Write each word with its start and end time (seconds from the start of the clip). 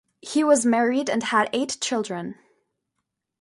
He 0.23 0.43
was 0.43 0.65
married 0.65 1.11
and 1.11 1.21
had 1.21 1.47
eight 1.53 1.77
children. 1.79 2.39